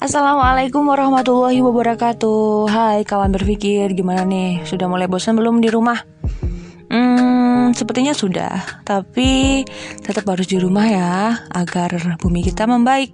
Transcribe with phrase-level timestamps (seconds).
[0.00, 2.72] Assalamualaikum warahmatullahi wabarakatuh.
[2.72, 4.64] Hai kawan berpikir gimana nih?
[4.64, 6.00] Sudah mulai bosan belum di rumah?
[6.88, 8.80] Hmm, sepertinya sudah.
[8.80, 9.60] Tapi
[10.00, 13.12] tetap harus di rumah ya Agar bumi kita membaik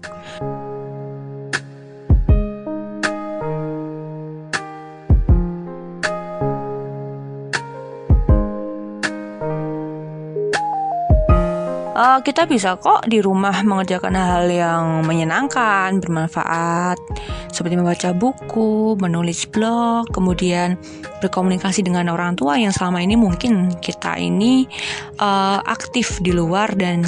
[12.17, 16.96] uh, kita bisa kok di rumah mengerjakan hal yang menyenangkan, bermanfaat,
[17.52, 20.80] seperti membaca buku, menulis blog, kemudian
[21.20, 24.64] berkomunikasi dengan orang tua yang selama ini mungkin kita ini
[25.20, 27.05] uh, aktif di luar dan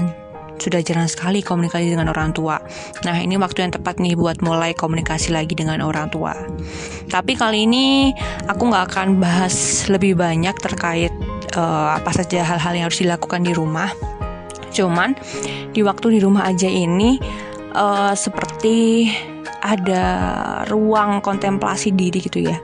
[0.58, 2.58] sudah jarang sekali komunikasi dengan orang tua.
[3.06, 6.34] Nah, ini waktu yang tepat nih buat mulai komunikasi lagi dengan orang tua.
[7.06, 8.10] Tapi kali ini
[8.50, 11.14] aku nggak akan bahas lebih banyak terkait
[11.54, 14.17] uh, apa saja hal-hal yang harus dilakukan di rumah
[14.72, 15.16] Cuman
[15.72, 17.18] di waktu di rumah aja ini
[17.74, 19.08] uh, seperti
[19.58, 20.04] ada
[20.70, 22.56] ruang kontemplasi diri gitu ya.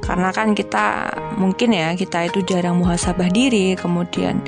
[0.00, 4.40] Karena kan kita mungkin ya kita itu jarang muhasabah diri, kemudian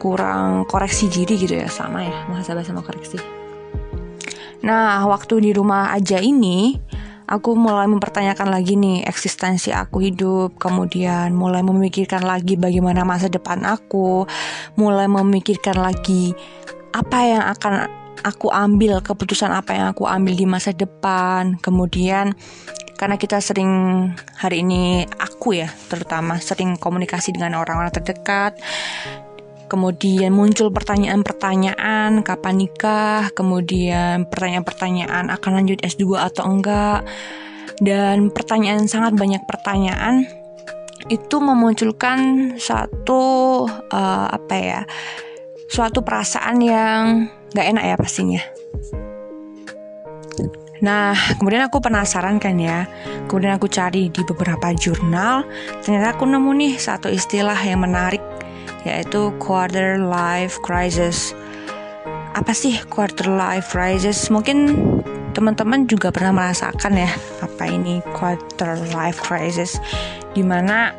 [0.00, 3.20] kurang koreksi diri gitu ya sama ya muhasabah sama koreksi.
[4.60, 6.76] Nah, waktu di rumah aja ini
[7.30, 13.62] aku mulai mempertanyakan lagi nih eksistensi aku hidup, kemudian mulai memikirkan lagi bagaimana masa depan
[13.62, 14.26] aku,
[14.74, 16.34] mulai memikirkan lagi
[16.90, 17.86] apa yang akan
[18.26, 22.34] aku ambil, keputusan apa yang aku ambil di masa depan, kemudian
[22.98, 23.72] karena kita sering
[24.36, 28.60] hari ini aku ya terutama sering komunikasi dengan orang-orang terdekat
[29.70, 37.06] kemudian muncul pertanyaan-pertanyaan kapan nikah, kemudian pertanyaan-pertanyaan akan lanjut S2 atau enggak,
[37.78, 40.26] dan pertanyaan sangat banyak pertanyaan
[41.06, 44.80] itu memunculkan satu uh, apa ya,
[45.70, 48.42] suatu perasaan yang gak enak ya pastinya.
[50.80, 52.88] Nah, kemudian aku penasaran kan ya.
[53.28, 55.44] Kemudian aku cari di beberapa jurnal,
[55.84, 58.24] ternyata aku nemu nih satu istilah yang menarik
[58.84, 61.32] yaitu quarter life crisis.
[62.36, 64.30] Apa sih quarter life crisis?
[64.30, 64.78] Mungkin
[65.32, 67.10] teman-teman juga pernah merasakan ya
[67.42, 69.78] apa ini quarter life crisis
[70.34, 70.90] di mana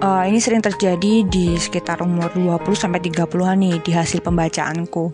[0.00, 5.12] uh, ini sering terjadi di sekitar umur 20 sampai 30-an nih di hasil pembacaanku.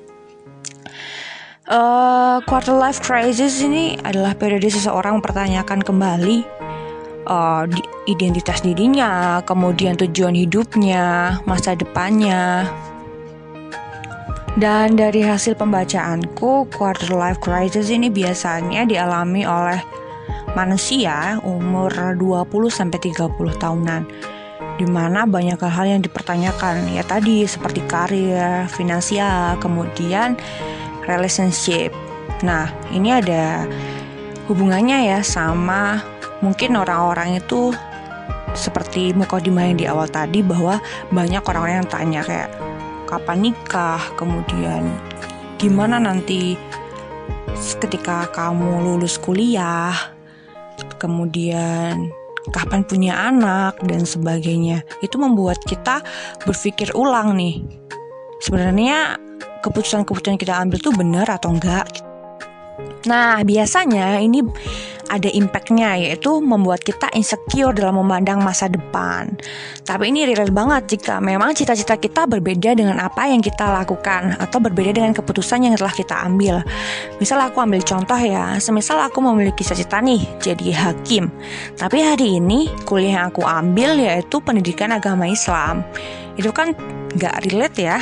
[1.71, 6.43] Uh, quarter life crisis ini adalah periode seseorang mempertanyakan kembali
[7.27, 7.65] uh,
[8.09, 12.69] identitas dirinya, kemudian tujuan hidupnya, masa depannya.
[14.59, 19.79] Dan dari hasil pembacaanku, quarter life crisis ini biasanya dialami oleh
[20.59, 23.31] manusia umur 20 sampai 30
[23.63, 24.03] tahunan
[24.81, 30.41] di mana banyak hal yang dipertanyakan ya tadi seperti karir, finansial, kemudian
[31.05, 31.93] relationship.
[32.41, 33.69] Nah, ini ada
[34.49, 36.01] hubungannya ya sama
[36.41, 37.73] mungkin orang-orang itu
[38.53, 40.83] seperti mukodimah yang di awal tadi bahwa
[41.15, 42.51] banyak orang-orang yang tanya kayak
[43.07, 44.91] kapan nikah, kemudian
[45.61, 46.59] gimana nanti
[47.83, 49.95] ketika kamu lulus kuliah,
[50.99, 52.11] kemudian
[52.49, 54.83] kapan punya anak dan sebagainya.
[55.05, 56.01] Itu membuat kita
[56.47, 57.61] berpikir ulang nih.
[58.41, 59.21] Sebenarnya
[59.61, 61.85] keputusan-keputusan kita ambil tuh benar atau enggak?
[63.05, 64.41] Nah, biasanya ini
[65.11, 69.35] ada impactnya yaitu membuat kita insecure dalam memandang masa depan.
[69.83, 74.63] Tapi ini real banget jika memang cita-cita kita berbeda dengan apa yang kita lakukan atau
[74.63, 76.63] berbeda dengan keputusan yang telah kita ambil.
[77.19, 81.27] Misal aku ambil contoh ya, semisal aku memiliki cita-cita nih jadi hakim.
[81.75, 85.83] Tapi hari ini kuliah yang aku ambil yaitu pendidikan agama Islam.
[86.39, 86.73] Itu kan
[87.19, 87.99] gak relate ya.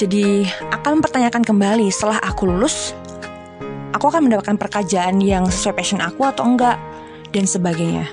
[0.00, 2.96] Jadi akan mempertanyakan kembali setelah aku lulus
[3.92, 6.76] aku akan mendapatkan pekerjaan yang sesuai passion aku atau enggak
[7.32, 8.08] dan sebagainya.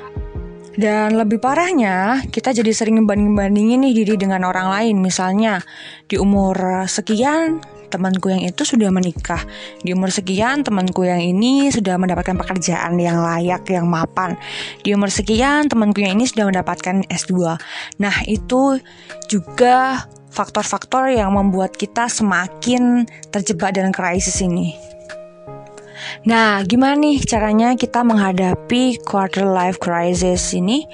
[0.80, 4.96] Dan lebih parahnya, kita jadi sering banding-bandingin nih diri dengan orang lain.
[5.04, 5.60] Misalnya,
[6.08, 7.60] di umur sekian,
[7.92, 9.44] temanku yang itu sudah menikah.
[9.84, 14.40] Di umur sekian, temanku yang ini sudah mendapatkan pekerjaan yang layak, yang mapan.
[14.80, 17.60] Di umur sekian, temanku yang ini sudah mendapatkan S2.
[18.00, 18.80] Nah, itu
[19.28, 24.78] juga faktor-faktor yang membuat kita semakin terjebak dalam krisis ini.
[26.28, 30.86] Nah, gimana nih caranya kita menghadapi quarter life crisis ini?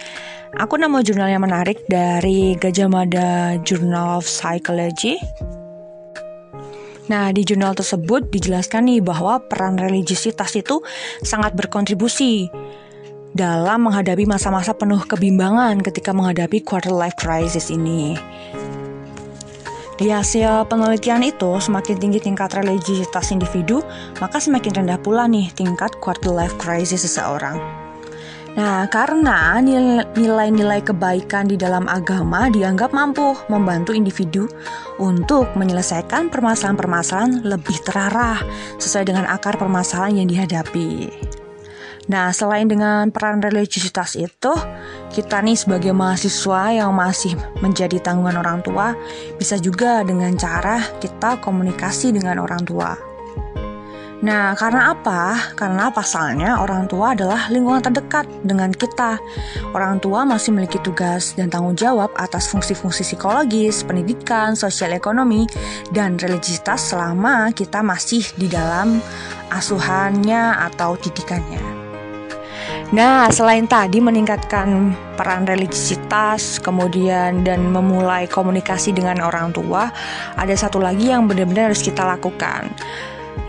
[0.55, 5.19] Aku nemu jurnal yang menarik dari Gajah Mada Journal of Psychology.
[7.05, 10.81] Nah, di jurnal tersebut dijelaskan nih bahwa peran religiositas itu
[11.21, 12.49] sangat berkontribusi
[13.35, 18.15] dalam menghadapi masa-masa penuh kebimbangan ketika menghadapi quarter life crisis ini.
[19.95, 23.79] Di hasil penelitian itu, semakin tinggi tingkat religiositas individu,
[24.19, 27.55] maka semakin rendah pula nih tingkat quarter life crisis seseorang.
[28.55, 29.59] Nah, karena
[30.15, 34.47] nilai-nilai kebaikan di dalam agama dianggap mampu membantu individu
[34.99, 38.39] untuk menyelesaikan permasalahan-permasalahan lebih terarah
[38.79, 41.11] sesuai dengan akar permasalahan yang dihadapi.
[42.05, 44.53] Nah, selain dengan peran religiositas itu,
[45.09, 47.33] kita nih sebagai mahasiswa yang masih
[47.65, 48.93] menjadi tanggungan orang tua,
[49.41, 52.93] bisa juga dengan cara kita komunikasi dengan orang tua.
[54.25, 55.53] Nah, karena apa?
[55.53, 59.21] Karena pasalnya orang tua adalah lingkungan terdekat dengan kita.
[59.69, 65.45] Orang tua masih memiliki tugas dan tanggung jawab atas fungsi-fungsi psikologis, pendidikan, sosial ekonomi,
[65.93, 68.97] dan religiositas selama kita masih di dalam
[69.51, 71.74] asuhannya atau didikannya.
[72.93, 79.89] Nah, selain tadi meningkatkan peran religiositas, kemudian dan memulai komunikasi dengan orang tua,
[80.37, 82.69] ada satu lagi yang benar-benar harus kita lakukan.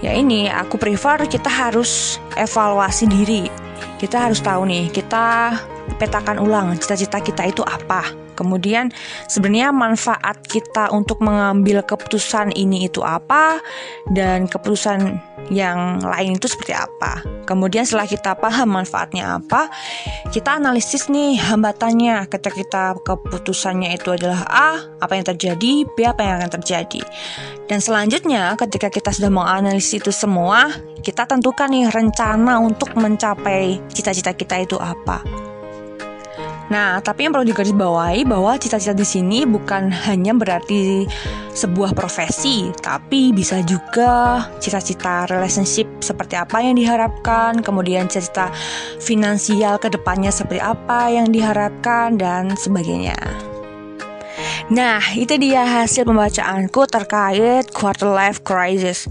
[0.00, 3.44] Ya ini, aku prefer kita harus evaluasi diri.
[4.00, 5.52] Kita harus tahu nih, kita
[6.00, 8.25] petakan ulang cita-cita kita itu apa.
[8.36, 8.92] Kemudian
[9.26, 13.58] sebenarnya manfaat kita untuk mengambil keputusan ini itu apa
[14.12, 15.18] dan keputusan
[15.50, 17.22] yang lain itu seperti apa.
[17.46, 19.70] Kemudian setelah kita paham manfaatnya apa,
[20.34, 26.20] kita analisis nih hambatannya ketika kita keputusannya itu adalah A, apa yang terjadi, B, apa
[26.26, 27.02] yang akan terjadi.
[27.70, 30.70] Dan selanjutnya ketika kita sudah menganalisis itu semua,
[31.02, 35.45] kita tentukan nih rencana untuk mencapai cita-cita kita itu apa.
[36.66, 41.06] Nah, tapi yang perlu digarisbawahi bahwa cita-cita di sini bukan hanya berarti
[41.54, 48.50] sebuah profesi, tapi bisa juga cita-cita relationship seperti apa yang diharapkan, kemudian cita-cita
[48.98, 53.16] finansial ke depannya seperti apa yang diharapkan dan sebagainya.
[54.66, 59.06] Nah, itu dia hasil pembacaanku terkait quarter life crisis.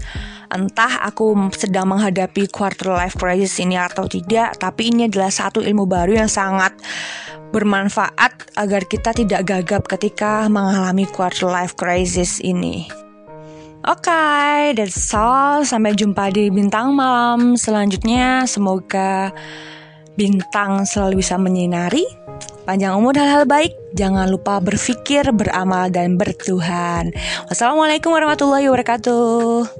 [0.52, 5.88] Entah aku sedang menghadapi quarter life crisis ini atau tidak, tapi ini adalah satu ilmu
[5.88, 6.76] baru yang sangat
[7.56, 12.84] bermanfaat agar kita tidak gagap ketika mengalami quarter life crisis ini.
[13.86, 15.64] Oke, okay, that's all.
[15.64, 18.44] Sampai jumpa di bintang malam selanjutnya.
[18.44, 19.32] Semoga
[20.18, 22.04] bintang selalu bisa menyinari.
[22.66, 23.72] Panjang umur hal-hal baik.
[23.94, 27.14] Jangan lupa berpikir, beramal, dan bertuhan.
[27.46, 29.70] Wassalamualaikum warahmatullahi wabarakatuh.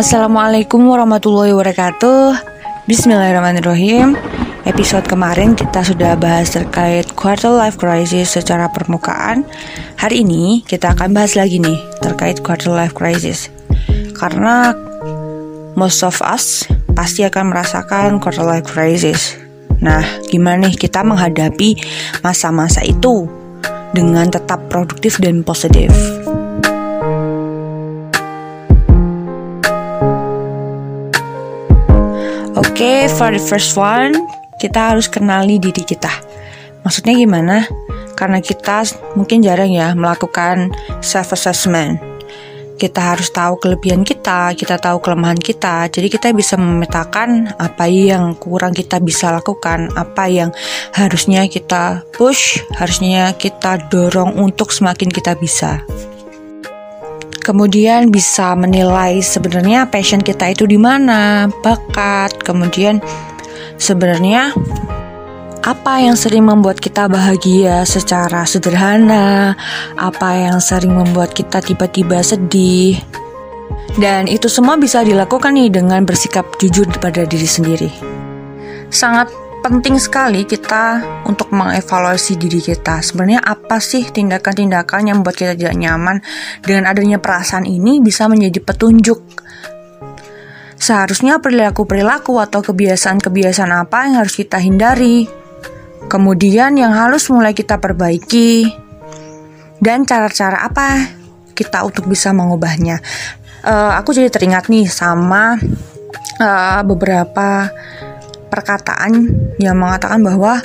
[0.00, 2.32] Assalamualaikum warahmatullahi wabarakatuh.
[2.88, 4.16] Bismillahirrahmanirrahim.
[4.64, 9.44] Episode kemarin kita sudah bahas terkait quarter life crisis secara permukaan.
[10.00, 13.52] Hari ini kita akan bahas lagi nih terkait quarter life crisis.
[14.16, 14.72] Karena
[15.76, 16.64] most of us
[16.96, 19.36] pasti akan merasakan quarter life crisis.
[19.84, 20.00] Nah
[20.32, 21.76] gimana nih kita menghadapi
[22.24, 23.28] masa-masa itu
[23.92, 25.92] dengan tetap produktif dan positif
[32.80, 34.16] okay, for the first one,
[34.56, 36.08] kita harus kenali diri kita.
[36.80, 37.68] Maksudnya gimana?
[38.16, 38.88] Karena kita
[39.20, 40.72] mungkin jarang ya melakukan
[41.04, 42.00] self assessment.
[42.80, 45.92] Kita harus tahu kelebihan kita, kita tahu kelemahan kita.
[45.92, 50.48] Jadi kita bisa memetakan apa yang kurang kita bisa lakukan, apa yang
[50.96, 55.84] harusnya kita push, harusnya kita dorong untuk semakin kita bisa
[57.40, 63.00] kemudian bisa menilai sebenarnya passion kita itu di mana, bakat, kemudian
[63.80, 64.52] sebenarnya
[65.60, 69.56] apa yang sering membuat kita bahagia secara sederhana,
[69.96, 72.96] apa yang sering membuat kita tiba-tiba sedih.
[73.98, 77.90] Dan itu semua bisa dilakukan nih dengan bersikap jujur pada diri sendiri.
[78.88, 79.28] Sangat
[79.60, 83.04] penting sekali kita untuk mengevaluasi diri kita.
[83.04, 86.24] Sebenarnya apa sih tindakan-tindakan yang membuat kita tidak nyaman?
[86.64, 89.20] Dengan adanya perasaan ini bisa menjadi petunjuk.
[90.80, 95.28] Seharusnya perilaku-perilaku atau kebiasaan-kebiasaan apa yang harus kita hindari.
[96.08, 98.64] Kemudian yang harus mulai kita perbaiki.
[99.76, 101.04] Dan cara-cara apa
[101.52, 103.00] kita untuk bisa mengubahnya.
[103.60, 105.60] Uh, aku jadi teringat nih sama
[106.40, 107.68] uh, beberapa
[108.50, 109.30] perkataan
[109.62, 110.60] yang mengatakan bahwa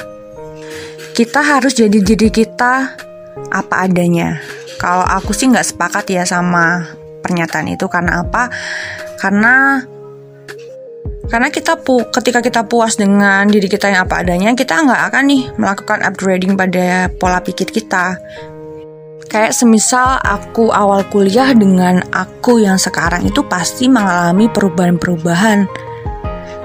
[1.15, 2.91] kita harus jadi diri kita
[3.53, 4.43] apa adanya.
[4.75, 6.83] Kalau aku sih nggak sepakat ya sama
[7.23, 8.51] pernyataan itu karena apa?
[9.21, 9.79] Karena
[11.25, 15.23] Karena kita pu ketika kita puas dengan diri kita yang apa adanya, kita nggak akan
[15.25, 18.21] nih melakukan upgrading pada pola pikir kita.
[19.25, 25.65] Kayak semisal aku awal kuliah dengan aku yang sekarang itu pasti mengalami perubahan-perubahan.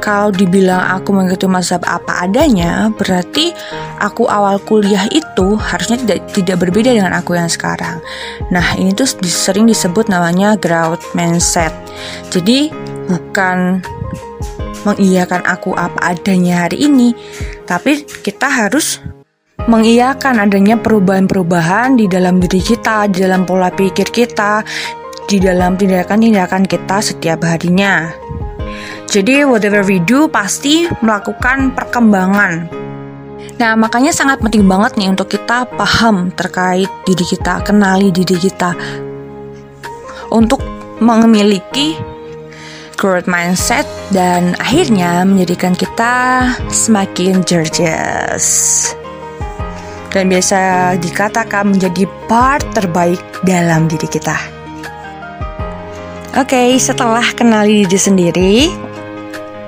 [0.00, 3.52] Kalau dibilang aku mengikuti mazhab apa adanya, berarti
[4.00, 8.00] aku awal kuliah itu harusnya tidak tidak berbeda dengan aku yang sekarang.
[8.48, 11.70] Nah, ini tuh sering disebut namanya growth mindset.
[12.32, 12.72] Jadi
[13.12, 13.84] bukan
[14.88, 17.12] mengiyakan aku apa adanya hari ini,
[17.68, 19.04] tapi kita harus
[19.68, 24.64] mengiyakan adanya perubahan-perubahan di dalam diri kita, di dalam pola pikir kita,
[25.28, 28.08] di dalam tindakan-tindakan kita setiap harinya.
[29.10, 32.70] Jadi whatever we do pasti melakukan perkembangan.
[33.58, 38.70] Nah, makanya sangat penting banget nih untuk kita paham terkait diri kita, kenali diri kita.
[40.30, 40.62] Untuk
[41.02, 41.98] memiliki
[42.94, 43.82] growth mindset
[44.14, 48.46] dan akhirnya menjadikan kita semakin gorgeous.
[50.14, 54.38] Dan biasa dikatakan menjadi part terbaik dalam diri kita.
[56.38, 58.54] Oke, okay, setelah kenali diri sendiri,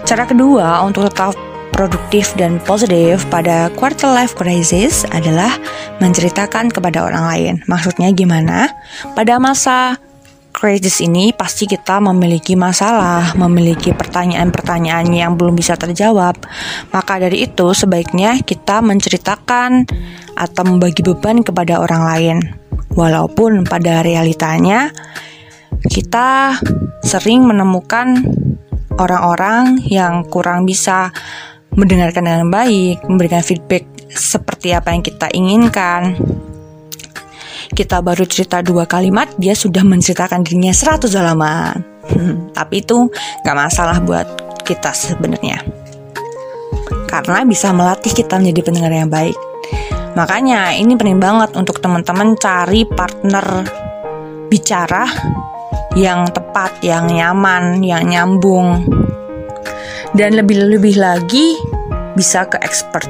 [0.02, 1.32] Cara kedua untuk tetap
[1.72, 5.56] produktif dan positif pada quarter life crisis adalah
[6.02, 7.54] menceritakan kepada orang lain.
[7.64, 8.68] Maksudnya gimana?
[9.16, 9.96] Pada masa
[10.52, 16.36] krisis ini pasti kita memiliki masalah, memiliki pertanyaan-pertanyaan yang belum bisa terjawab.
[16.92, 19.88] Maka dari itu sebaiknya kita menceritakan
[20.36, 22.38] atau membagi beban kepada orang lain.
[22.92, 24.92] Walaupun pada realitanya
[25.88, 26.60] kita
[27.00, 28.22] sering menemukan
[28.98, 31.12] orang-orang yang kurang bisa
[31.72, 36.16] mendengarkan dengan baik, memberikan feedback seperti apa yang kita inginkan.
[37.72, 41.80] Kita baru cerita dua kalimat, dia sudah menceritakan dirinya 100 halaman.
[42.12, 43.08] Hmm, tapi itu
[43.40, 44.28] gak masalah buat
[44.68, 45.64] kita sebenarnya.
[47.08, 49.36] Karena bisa melatih kita menjadi pendengar yang baik.
[50.12, 53.64] Makanya ini penting banget untuk teman-teman cari partner
[54.52, 55.08] bicara
[55.92, 58.84] yang tepat, yang nyaman, yang nyambung.
[60.12, 61.56] Dan lebih-lebih lagi
[62.12, 63.08] bisa ke expert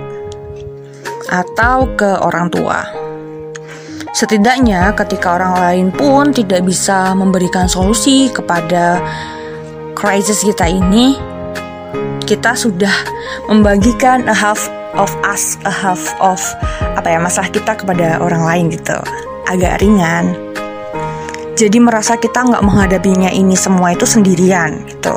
[1.26, 2.86] atau ke orang tua.
[4.12, 9.00] Setidaknya ketika orang lain pun tidak bisa memberikan solusi kepada
[9.96, 11.16] krisis kita ini,
[12.28, 12.92] kita sudah
[13.50, 16.38] membagikan a half of us, a half of
[16.94, 18.94] apa ya masalah kita kepada orang lain gitu.
[19.48, 20.51] Agak ringan
[21.52, 25.16] jadi merasa kita nggak menghadapinya ini semua itu sendirian gitu.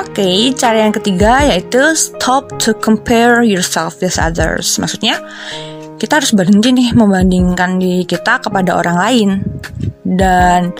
[0.00, 4.74] Oke, okay, cara yang ketiga yaitu stop to compare yourself with others.
[4.82, 5.22] Maksudnya
[6.02, 9.28] kita harus berhenti nih membandingkan diri kita kepada orang lain.
[10.02, 10.74] Dan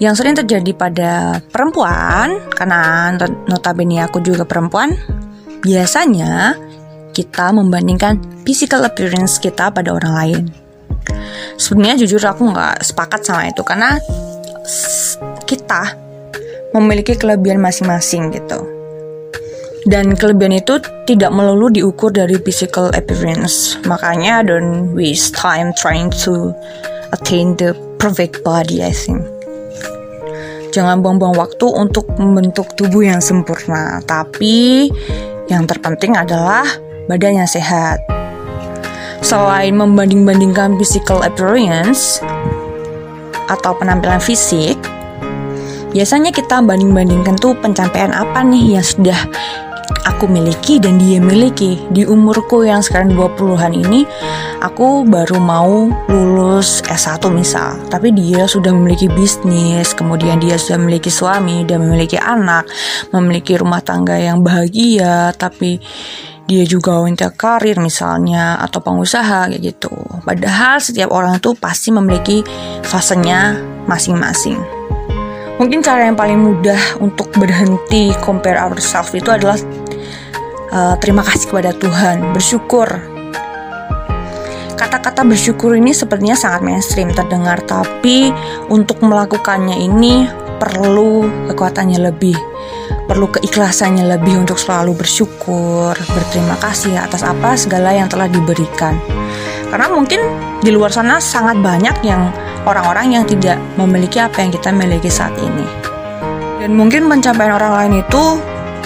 [0.00, 3.12] yang sering terjadi pada perempuan, karena
[3.44, 4.96] notabene aku juga perempuan,
[5.60, 6.56] biasanya
[7.12, 8.16] kita membandingkan
[8.48, 10.42] physical appearance kita pada orang lain
[11.60, 14.00] sebenarnya jujur aku nggak sepakat sama itu karena
[15.44, 15.92] kita
[16.72, 18.64] memiliki kelebihan masing-masing gitu.
[19.88, 20.76] Dan kelebihan itu
[21.08, 23.80] tidak melulu diukur dari physical appearance.
[23.88, 26.52] Makanya don't waste time trying to
[27.12, 29.20] attain the perfect body I think.
[30.70, 33.98] Jangan buang-buang waktu untuk membentuk tubuh yang sempurna.
[34.06, 34.86] Tapi
[35.50, 36.62] yang terpenting adalah
[37.10, 38.19] badan yang sehat
[39.20, 42.18] Selain membanding-bandingkan physical appearance
[43.46, 44.80] atau penampilan fisik,
[45.92, 49.18] biasanya kita banding-bandingkan tuh pencapaian apa nih yang sudah
[50.08, 51.80] aku miliki dan dia miliki.
[51.92, 54.04] Di umurku yang sekarang 20-an ini,
[54.60, 57.76] aku baru mau lulus S1 misal.
[57.88, 62.68] Tapi dia sudah memiliki bisnis, kemudian dia sudah memiliki suami, dan memiliki anak,
[63.12, 65.80] memiliki rumah tangga yang bahagia, tapi
[66.46, 69.92] dia juga wanita karir misalnya atau pengusaha kayak gitu.
[70.24, 72.44] Padahal setiap orang itu pasti memiliki
[72.84, 74.58] fasenya masing-masing.
[75.60, 79.60] Mungkin cara yang paling mudah untuk berhenti compare ourselves itu adalah
[80.72, 82.88] uh, terima kasih kepada Tuhan, bersyukur.
[84.80, 88.32] Kata-kata bersyukur ini sepertinya sangat mainstream terdengar, tapi
[88.72, 90.24] untuk melakukannya ini
[90.56, 92.36] perlu kekuatannya lebih
[93.10, 98.94] perlu keikhlasannya lebih untuk selalu bersyukur, berterima kasih atas apa segala yang telah diberikan.
[99.66, 100.22] Karena mungkin
[100.62, 102.30] di luar sana sangat banyak yang
[102.70, 105.66] orang-orang yang tidak memiliki apa yang kita miliki saat ini.
[106.62, 108.38] Dan mungkin pencapaian orang lain itu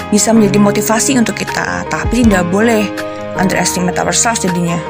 [0.09, 2.89] bisa menjadi motivasi untuk kita, tapi tidak boleh
[3.37, 4.81] underestimate ourselves jadinya.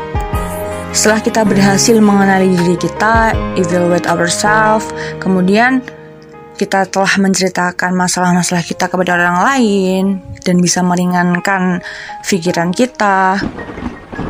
[0.94, 5.82] Setelah kita berhasil mengenali diri kita, evaluate ourselves, kemudian
[6.54, 10.04] kita telah menceritakan masalah-masalah kita kepada orang lain
[10.46, 11.82] dan bisa meringankan
[12.22, 13.42] pikiran kita.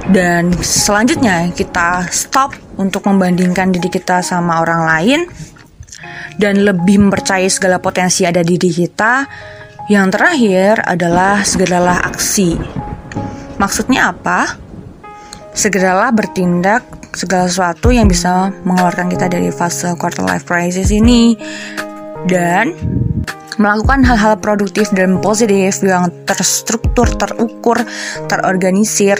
[0.05, 5.21] Dan selanjutnya kita stop untuk membandingkan diri kita sama orang lain
[6.37, 9.25] dan lebih mempercayai segala potensi ada di diri kita.
[9.85, 12.57] Yang terakhir adalah segeralah aksi.
[13.61, 14.57] Maksudnya apa?
[15.53, 21.37] Segeralah bertindak segala sesuatu yang bisa mengeluarkan kita dari fase quarter life crisis ini
[22.29, 22.73] dan
[23.59, 27.79] melakukan hal-hal produktif dan positif yang terstruktur, terukur,
[28.27, 29.19] terorganisir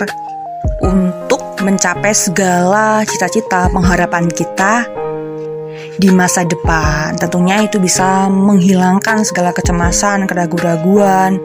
[0.83, 4.85] untuk mencapai segala cita-cita pengharapan kita
[5.99, 7.15] di masa depan.
[7.15, 11.39] Tentunya itu bisa menghilangkan segala kecemasan, keraguan-raguan,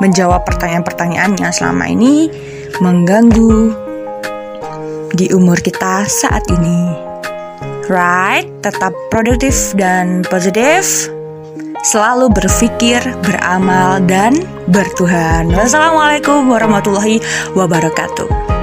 [0.00, 2.32] menjawab pertanyaan-pertanyaan yang selama ini
[2.80, 3.76] mengganggu
[5.12, 7.09] di umur kita saat ini
[7.90, 11.10] right, tetap produktif dan positif,
[11.82, 14.38] selalu berpikir, beramal, dan
[14.70, 15.50] bertuhan.
[15.50, 17.18] Wassalamualaikum warahmatullahi
[17.58, 18.59] wabarakatuh.